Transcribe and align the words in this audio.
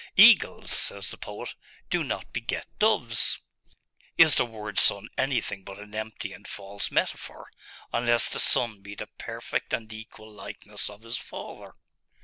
"Eagles," 0.17 0.71
says 0.71 1.11
the 1.11 1.17
poet, 1.19 1.53
"do 1.91 2.03
not 2.03 2.33
beget 2.33 2.65
doves." 2.79 3.37
Is 4.17 4.33
the 4.33 4.47
word 4.47 4.79
son 4.79 5.09
anything 5.15 5.63
but 5.63 5.77
an 5.77 5.93
empty 5.93 6.33
and 6.33 6.47
false 6.47 6.89
metaphor, 6.89 7.51
unless 7.93 8.27
the 8.27 8.39
son 8.39 8.81
be 8.81 8.95
the 8.95 9.05
perfect 9.05 9.73
and 9.73 9.93
equal 9.93 10.31
likeness 10.31 10.89
of 10.89 11.03
his 11.03 11.17
father? 11.17 11.75